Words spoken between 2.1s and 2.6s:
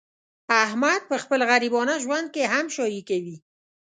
کې